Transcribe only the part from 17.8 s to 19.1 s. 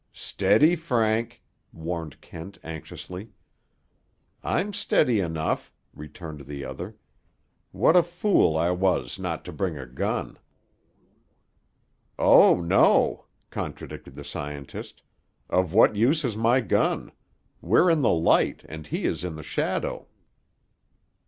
in the light, and he